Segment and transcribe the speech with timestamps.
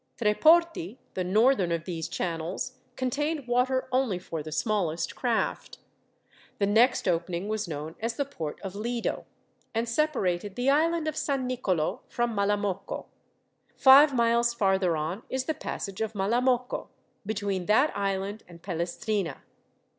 [0.19, 5.77] Treporti, the northern of these channels, contained water only for the smallest craft.
[6.57, 9.25] The next opening was known as the port of Lido,
[9.75, 13.05] and separated the island of San Nicolo from Malamocco.
[13.75, 16.87] Five miles farther on is the passage of Malamocco,
[17.23, 19.43] between that island and Pelestrina.